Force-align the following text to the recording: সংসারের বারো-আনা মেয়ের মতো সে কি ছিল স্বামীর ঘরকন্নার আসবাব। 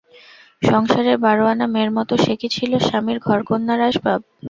সংসারের 0.61 1.17
বারো-আনা 1.17 1.65
মেয়ের 1.67 1.91
মতো 1.97 2.13
সে 2.23 2.33
কি 2.39 2.47
ছিল 2.55 2.71
স্বামীর 2.87 3.17
ঘরকন্নার 3.27 3.79
আসবাব। 3.89 4.19